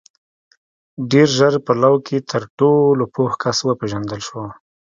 •ډېر 1.11 1.27
ژر 1.37 1.53
په 1.65 1.73
لو 1.81 1.93
کې 2.05 2.17
تر 2.31 2.43
ټولو 2.57 3.03
پوه 3.13 3.31
کس 3.43 3.57
وپېژندل 3.63 4.19
شو. 4.27 4.41